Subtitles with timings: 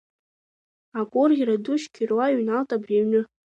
[0.99, 3.21] Агәырӷьара ду шьқьыруа иҩналт абри аҩны.